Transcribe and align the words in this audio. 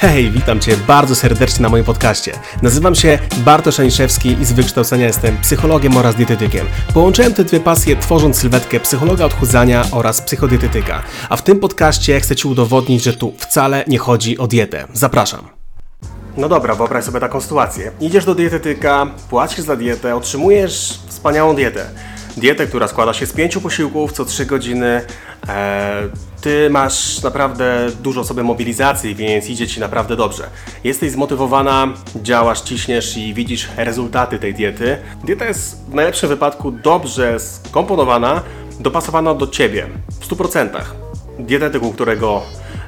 Hej, 0.00 0.30
witam 0.30 0.60
Cię 0.60 0.76
bardzo 0.86 1.14
serdecznie 1.14 1.62
na 1.62 1.68
moim 1.68 1.84
podcaście. 1.84 2.32
Nazywam 2.62 2.94
się 2.94 3.18
Bartosz 3.36 3.80
Aniszewski 3.80 4.36
i 4.40 4.44
z 4.44 4.52
wykształcenia 4.52 5.06
jestem 5.06 5.38
psychologiem 5.38 5.96
oraz 5.96 6.14
dietetykiem. 6.14 6.66
Połączyłem 6.94 7.34
te 7.34 7.44
dwie 7.44 7.60
pasje 7.60 7.96
tworząc 7.96 8.38
sylwetkę 8.38 8.80
psychologa 8.80 9.24
odchudzania 9.24 9.84
oraz 9.92 10.22
psychodietetyka. 10.22 11.02
A 11.28 11.36
w 11.36 11.42
tym 11.42 11.60
podcaście 11.60 12.20
chcę 12.20 12.36
Ci 12.36 12.48
udowodnić, 12.48 13.02
że 13.02 13.12
tu 13.12 13.32
wcale 13.38 13.84
nie 13.88 13.98
chodzi 13.98 14.38
o 14.38 14.46
dietę. 14.46 14.86
Zapraszam. 14.92 15.48
No 16.36 16.48
dobra, 16.48 16.74
wyobraź 16.74 17.04
sobie 17.04 17.20
taką 17.20 17.40
sytuację. 17.40 17.90
Idziesz 18.00 18.24
do 18.24 18.34
dietetyka, 18.34 19.06
płacisz 19.30 19.60
za 19.60 19.76
dietę, 19.76 20.16
otrzymujesz 20.16 21.00
wspaniałą 21.08 21.54
dietę. 21.54 21.86
Dietę, 22.36 22.66
która 22.66 22.88
składa 22.88 23.14
się 23.14 23.26
z 23.26 23.32
pięciu 23.32 23.60
posiłków 23.60 24.12
co 24.12 24.24
3 24.24 24.46
godziny. 24.46 25.02
E, 25.48 26.08
ty 26.40 26.70
masz 26.70 27.22
naprawdę 27.22 27.86
dużo 28.02 28.24
sobie 28.24 28.42
mobilizacji, 28.42 29.14
więc 29.14 29.48
idzie 29.48 29.66
ci 29.66 29.80
naprawdę 29.80 30.16
dobrze. 30.16 30.50
Jesteś 30.84 31.10
zmotywowana, 31.10 31.88
działasz, 32.16 32.60
ciśniesz 32.60 33.16
i 33.16 33.34
widzisz 33.34 33.68
rezultaty 33.76 34.38
tej 34.38 34.54
diety. 34.54 34.98
Dieta 35.24 35.44
jest 35.44 35.90
w 35.90 35.94
najlepszym 35.94 36.28
wypadku 36.28 36.70
dobrze 36.70 37.40
skomponowana, 37.40 38.42
dopasowana 38.80 39.34
do 39.34 39.46
ciebie 39.46 39.86
w 40.20 40.28
100%. 40.28 40.68
Dietetyk, 41.38 41.82
u 41.82 41.92
którego 41.92 42.42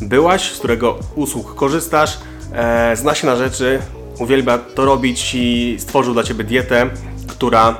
byłaś, 0.00 0.52
z 0.52 0.58
którego 0.58 0.98
usług 1.14 1.54
korzystasz, 1.54 2.18
e, 2.52 2.96
zna 2.96 3.14
się 3.14 3.26
na 3.26 3.36
rzeczy, 3.36 3.78
uwielbia 4.18 4.58
to 4.58 4.84
robić 4.84 5.34
i 5.34 5.76
stworzył 5.78 6.14
dla 6.14 6.22
ciebie 6.22 6.44
dietę, 6.44 6.90
która 7.26 7.76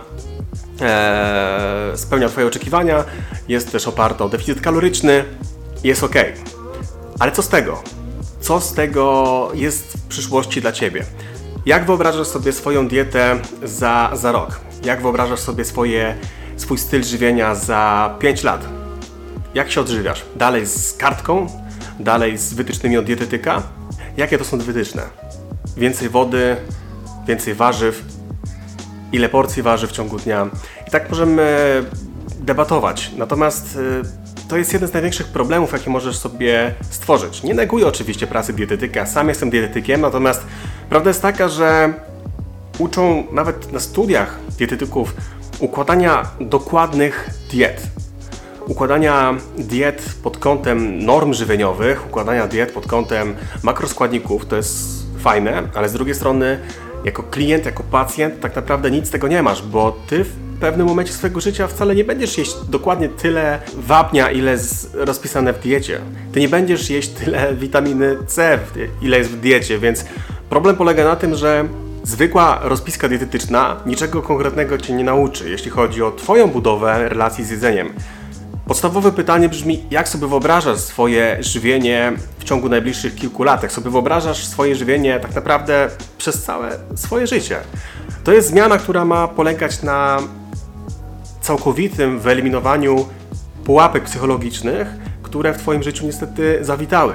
e, 0.80 1.92
spełnia 1.95 2.28
Twoje 2.28 2.46
oczekiwania, 2.46 3.05
jest 3.48 3.73
też 3.73 3.88
oparta 3.88 4.24
o 4.24 4.28
deficyt 4.28 4.60
kaloryczny, 4.60 5.24
jest 5.84 6.05
ok. 6.05 6.14
Ale 7.19 7.32
co 7.32 7.42
z 7.42 7.48
tego? 7.48 7.82
Co 8.41 8.60
z 8.60 8.73
tego 8.73 9.50
jest 9.55 9.92
w 9.92 10.09
przyszłości 10.09 10.60
dla 10.60 10.72
Ciebie? 10.72 11.05
Jak 11.66 11.86
wyobrażasz 11.86 12.27
sobie 12.27 12.52
swoją 12.52 12.89
dietę 12.89 13.41
za, 13.62 14.11
za 14.14 14.33
rok? 14.33 14.61
Jak 14.84 15.02
wyobrażasz 15.02 15.41
sobie 15.41 15.64
swoje, 15.64 16.14
swój 16.56 16.78
styl 16.78 17.05
żywienia 17.05 17.55
za 17.55 18.14
5 18.19 18.42
lat? 18.42 18.69
Jak 19.55 19.70
się 19.70 19.80
odżywiasz? 19.80 20.24
Dalej 20.36 20.67
z 20.67 20.92
kartką? 20.92 21.47
Dalej 22.00 22.39
z 22.39 22.55
wytycznymi 22.55 22.98
od 22.98 23.05
dietetyka? 23.05 23.62
Jakie 24.17 24.39
to 24.39 24.45
są 24.45 24.58
wytyczne? 24.58 25.02
Więcej 25.77 26.08
wody, 26.08 26.56
więcej 27.27 27.55
warzyw, 27.55 28.02
ile 29.12 29.28
porcji 29.28 29.62
waży 29.62 29.87
w 29.87 29.92
ciągu 29.92 30.19
dnia. 30.19 30.47
I 30.89 30.91
tak 30.91 31.11
możemy 31.11 31.84
debatować. 32.41 33.11
Natomiast 33.17 33.77
y, 33.77 34.48
to 34.48 34.56
jest 34.56 34.73
jeden 34.73 34.89
z 34.89 34.92
największych 34.92 35.27
problemów, 35.27 35.73
jakie 35.73 35.91
możesz 35.91 36.19
sobie 36.19 36.75
stworzyć. 36.91 37.42
Nie 37.42 37.55
neguję 37.55 37.86
oczywiście 37.86 38.27
pracy 38.27 38.53
dietetyka, 38.53 39.06
sam 39.06 39.29
jestem 39.29 39.51
dietetykiem, 39.51 40.01
natomiast 40.01 40.42
prawda 40.89 41.11
jest 41.11 41.23
taka, 41.23 41.48
że 41.48 41.92
uczą 42.79 43.27
nawet 43.33 43.73
na 43.73 43.81
studiach 43.81 44.39
dietetyków 44.59 45.14
układania 45.61 46.23
dokładnych 46.41 47.31
diet. 47.51 47.83
Układania 48.67 49.34
diet 49.59 50.03
pod 50.23 50.39
kątem 50.39 51.05
norm 51.05 51.34
żywieniowych, 51.34 52.06
układania 52.06 52.47
diet 52.47 52.73
pod 52.73 52.86
kątem 52.86 53.36
makroskładników, 53.62 54.47
to 54.47 54.56
jest 54.56 55.06
fajne, 55.19 55.62
ale 55.75 55.89
z 55.89 55.92
drugiej 55.92 56.14
strony 56.14 56.59
jako 57.04 57.22
klient, 57.22 57.66
jako 57.66 57.82
pacjent 57.82 58.41
tak 58.41 58.56
naprawdę 58.56 58.91
nic 58.91 59.06
z 59.06 59.10
tego 59.10 59.28
nie 59.28 59.42
masz, 59.42 59.62
bo 59.62 60.00
ty 60.06 60.24
w 60.24 60.60
pewnym 60.60 60.86
momencie 60.86 61.12
swojego 61.12 61.40
życia 61.40 61.66
wcale 61.66 61.94
nie 61.94 62.05
będziesz 62.05 62.38
jeść 62.38 62.55
dokładnie 62.68 63.08
tyle 63.08 63.58
wapnia, 63.77 64.30
ile 64.30 64.50
jest 64.50 64.90
rozpisane 64.94 65.52
w 65.52 65.58
diecie. 65.58 66.00
Ty 66.32 66.40
nie 66.40 66.48
będziesz 66.48 66.90
jeść 66.90 67.08
tyle 67.08 67.55
witaminy 67.55 68.16
C, 68.27 68.58
ile 69.02 69.18
jest 69.18 69.30
w 69.30 69.40
diecie, 69.40 69.78
więc 69.78 70.05
problem 70.50 70.77
polega 70.77 71.05
na 71.05 71.16
tym, 71.16 71.34
że 71.34 71.68
zwykła 72.02 72.58
rozpiska 72.62 73.08
dietetyczna 73.08 73.77
niczego 73.86 74.22
konkretnego 74.22 74.78
cię 74.78 74.92
nie 74.92 75.05
nauczy, 75.05 75.50
jeśli 75.50 75.70
chodzi 75.70 76.02
o 76.02 76.10
Twoją 76.10 76.48
budowę 76.48 77.08
relacji 77.08 77.44
z 77.44 77.50
jedzeniem. 77.50 77.92
Podstawowe 78.68 79.12
pytanie 79.12 79.48
brzmi, 79.48 79.84
jak 79.90 80.08
sobie 80.08 80.27
wyobrażasz 80.27 80.79
swoje 80.79 81.36
żywienie 81.40 82.12
w 82.39 82.45
ciągu 82.45 82.68
najbliższych 82.68 83.14
kilku 83.14 83.42
lat? 83.42 83.62
Jak 83.62 83.73
sobie 83.73 83.90
wyobrażasz 83.90 84.46
swoje 84.46 84.77
żywienie 84.77 85.20
tak 85.20 85.34
naprawdę 85.34 85.89
przez 86.18 86.42
całe 86.42 86.79
swoje 86.95 87.27
życie? 87.27 87.56
To 88.24 88.33
jest 88.33 88.48
zmiana, 88.48 88.79
która 88.79 89.05
ma 89.05 89.29
polegać 89.29 89.83
na 89.83 90.18
całkowitym 91.40 92.18
wyeliminowaniu 92.20 93.06
pułapek 93.64 94.05
psychologicznych, 94.05 94.89
które 95.23 95.55
w 95.55 95.58
Twoim 95.58 95.83
życiu 95.83 96.06
niestety 96.06 96.58
zawitały. 96.61 97.14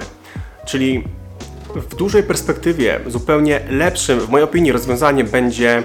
Czyli 0.66 1.04
w 1.76 1.96
dużej 1.96 2.24
perspektywie 2.24 3.00
zupełnie 3.08 3.62
lepszym, 3.70 4.20
w 4.20 4.30
mojej 4.30 4.44
opinii, 4.44 4.72
rozwiązaniem 4.72 5.28
będzie 5.28 5.84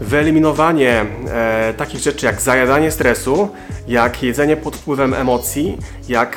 wyeliminowanie 0.00 1.04
e, 1.28 1.74
takich 1.76 2.00
rzeczy 2.00 2.26
jak 2.26 2.40
zajadanie 2.40 2.90
stresu, 2.90 3.48
jak 3.88 4.22
jedzenie 4.22 4.56
pod 4.56 4.76
wpływem 4.76 5.14
emocji, 5.14 5.78
jak 6.08 6.36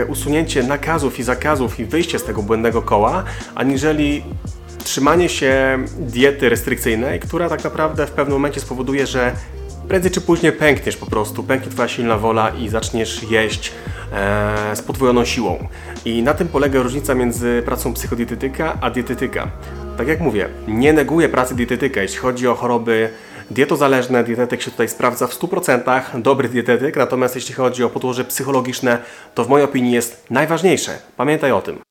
e, 0.00 0.06
usunięcie 0.06 0.62
nakazów 0.62 1.18
i 1.18 1.22
zakazów 1.22 1.80
i 1.80 1.84
wyjście 1.84 2.18
z 2.18 2.24
tego 2.24 2.42
błędnego 2.42 2.82
koła, 2.82 3.24
aniżeli 3.54 4.24
trzymanie 4.84 5.28
się 5.28 5.78
diety 5.98 6.48
restrykcyjnej, 6.48 7.20
która 7.20 7.48
tak 7.48 7.64
naprawdę 7.64 8.06
w 8.06 8.10
pewnym 8.10 8.36
momencie 8.36 8.60
spowoduje, 8.60 9.06
że 9.06 9.32
prędzej 9.88 10.10
czy 10.10 10.20
później 10.20 10.52
pękniesz 10.52 10.96
po 10.96 11.06
prostu, 11.06 11.42
pęknie 11.42 11.70
Twoja 11.70 11.88
silna 11.88 12.18
wola 12.18 12.48
i 12.50 12.68
zaczniesz 12.68 13.22
jeść 13.30 13.72
e, 14.12 14.76
z 14.76 14.82
podwojoną 14.82 15.24
siłą. 15.24 15.68
I 16.04 16.22
na 16.22 16.34
tym 16.34 16.48
polega 16.48 16.82
różnica 16.82 17.14
między 17.14 17.62
pracą 17.64 17.94
psychodietetyka 17.94 18.78
a 18.80 18.90
dietetyka. 18.90 19.50
Tak 19.98 20.08
jak 20.08 20.20
mówię, 20.20 20.48
nie 20.68 20.92
neguję 20.92 21.28
pracy 21.28 21.54
dietetyka, 21.54 22.02
jeśli 22.02 22.18
chodzi 22.18 22.48
o 22.48 22.54
choroby 22.54 23.10
dietozależne, 23.50 24.24
dietetyk 24.24 24.62
się 24.62 24.70
tutaj 24.70 24.88
sprawdza 24.88 25.26
w 25.26 25.34
100%, 25.34 26.22
dobry 26.22 26.48
dietetyk, 26.48 26.96
natomiast 26.96 27.34
jeśli 27.34 27.54
chodzi 27.54 27.84
o 27.84 27.90
podłoże 27.90 28.24
psychologiczne, 28.24 28.98
to 29.34 29.44
w 29.44 29.48
mojej 29.48 29.64
opinii 29.64 29.92
jest 29.92 30.30
najważniejsze. 30.30 30.98
Pamiętaj 31.16 31.52
o 31.52 31.60
tym. 31.60 31.87